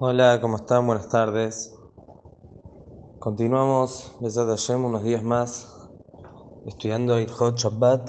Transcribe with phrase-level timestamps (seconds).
[0.00, 0.86] Hola, ¿cómo están?
[0.86, 1.74] Buenas tardes.
[3.18, 5.66] Continuamos, Besat Hashem, unos días más
[6.66, 8.08] estudiando el Hot Shabbat,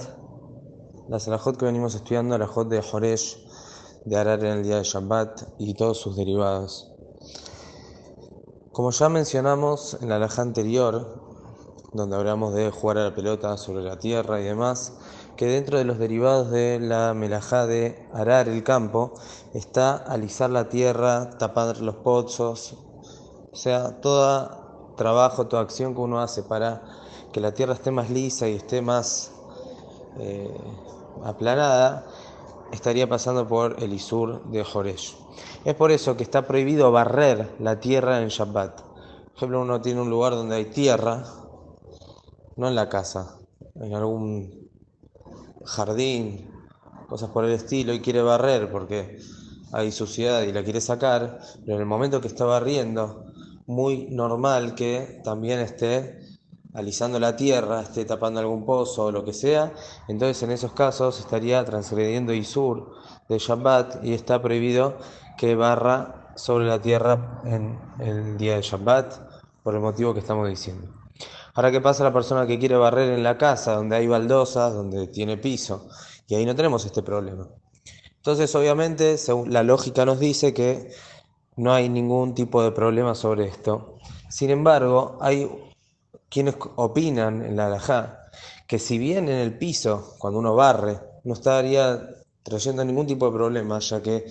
[1.08, 3.44] la Salahot que venimos estudiando, la Hot de Horesh,
[4.04, 6.92] de Arar en el día de Shabbat y todos sus derivados.
[8.70, 11.20] Como ya mencionamos en la alhaja anterior,
[11.92, 14.92] donde hablamos de jugar a la pelota sobre la tierra y demás,
[15.40, 19.14] que dentro de los derivados de la melajá de arar el campo
[19.54, 22.76] está alisar la tierra, tapar los pozos,
[23.50, 26.82] o sea, todo trabajo, toda acción que uno hace para
[27.32, 29.32] que la tierra esté más lisa y esté más
[30.18, 30.54] eh,
[31.24, 32.04] aplanada,
[32.70, 35.16] estaría pasando por el Isur de Joresh.
[35.64, 38.82] Es por eso que está prohibido barrer la tierra en Shabbat.
[38.82, 41.24] Por ejemplo, uno tiene un lugar donde hay tierra,
[42.56, 43.38] no en la casa,
[43.76, 44.69] en algún
[45.64, 46.50] jardín,
[47.08, 49.18] cosas por el estilo, y quiere barrer porque
[49.72, 53.24] hay suciedad y la quiere sacar, pero en el momento que está barriendo,
[53.66, 56.18] muy normal que también esté
[56.74, 59.72] alisando la tierra, esté tapando algún pozo o lo que sea,
[60.08, 62.92] entonces en esos casos estaría transgrediendo Isur
[63.28, 64.98] de Shabbat y está prohibido
[65.36, 69.14] que barra sobre la tierra en el día de Shabbat
[69.62, 70.99] por el motivo que estamos diciendo.
[71.60, 75.08] Ahora, ¿qué pasa la persona que quiere barrer en la casa, donde hay baldosas, donde
[75.08, 75.90] tiene piso?
[76.26, 77.48] Y ahí no tenemos este problema.
[78.16, 80.90] Entonces, obviamente, según la lógica nos dice que
[81.56, 83.98] no hay ningún tipo de problema sobre esto.
[84.30, 85.50] Sin embargo, hay
[86.30, 88.30] quienes opinan en la alajá
[88.66, 92.08] que si bien en el piso, cuando uno barre, no estaría
[92.42, 94.24] trayendo ningún tipo de problema, ya que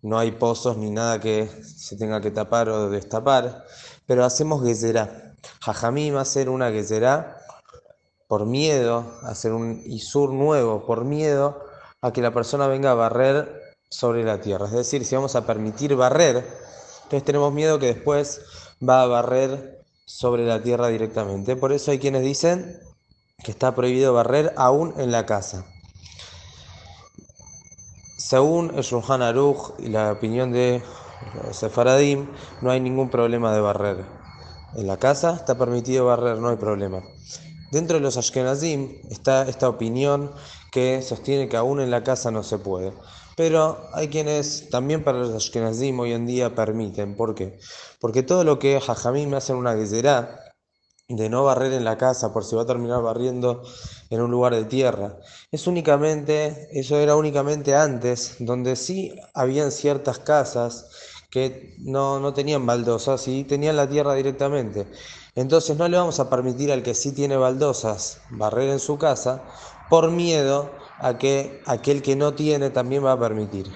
[0.00, 3.66] no hay pozos ni nada que se tenga que tapar o destapar,
[4.06, 5.29] pero hacemos gezerá.
[5.60, 7.36] Jajamim hacer una que será
[8.28, 11.64] por miedo, hacer un isur nuevo, por miedo
[12.00, 14.66] a que la persona venga a barrer sobre la tierra.
[14.66, 16.36] Es decir, si vamos a permitir barrer,
[17.02, 18.40] entonces tenemos miedo que después
[18.88, 21.56] va a barrer sobre la tierra directamente.
[21.56, 22.78] Por eso hay quienes dicen
[23.42, 25.66] que está prohibido barrer aún en la casa.
[28.16, 30.82] Según el Shulchan Aruch y la opinión de
[31.50, 32.28] Sefaradim,
[32.60, 34.19] no hay ningún problema de barrer.
[34.74, 37.02] En la casa está permitido barrer, no hay problema.
[37.72, 40.32] Dentro de los Ashkenazim está esta opinión
[40.70, 42.92] que sostiene que aún en la casa no se puede.
[43.36, 47.16] Pero hay quienes también para los Ashkenazim hoy en día permiten.
[47.16, 47.58] ¿Por qué?
[48.00, 48.80] Porque todo lo que
[49.26, 50.38] me hacen una guisera
[51.08, 53.62] de no barrer en la casa por si va a terminar barriendo
[54.10, 55.16] en un lugar de tierra.
[55.50, 60.86] Es únicamente, eso era únicamente antes, donde sí habían ciertas casas
[61.30, 64.86] que no, no tenían baldosas y tenían la tierra directamente.
[65.34, 69.44] Entonces no le vamos a permitir al que sí tiene baldosas barrer en su casa
[69.88, 73.70] por miedo a que aquel que no tiene también va a permitir.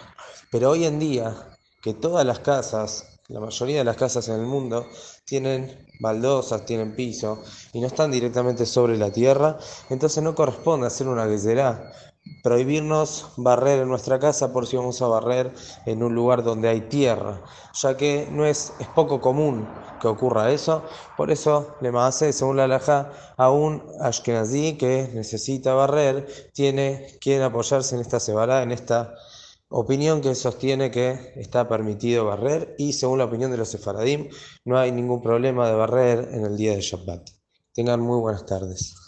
[0.50, 4.46] Pero hoy en día, que todas las casas, la mayoría de las casas en el
[4.46, 4.86] mundo,
[5.24, 9.58] tienen baldosas, tienen piso y no están directamente sobre la tierra,
[9.90, 11.92] entonces no corresponde hacer una guisera
[12.42, 15.52] prohibirnos barrer en nuestra casa por si vamos a barrer
[15.86, 17.42] en un lugar donde hay tierra,
[17.74, 19.68] ya que no es, es poco común
[20.00, 20.84] que ocurra eso,
[21.16, 27.42] por eso le hace, según la alhaja, a un ashkenazí que necesita barrer, tiene quien
[27.42, 29.14] apoyarse en esta cebara, en esta
[29.68, 34.28] opinión que sostiene que está permitido barrer y según la opinión de los sefaradim
[34.64, 37.30] no hay ningún problema de barrer en el día de Shabbat.
[37.72, 39.03] Tengan muy buenas tardes.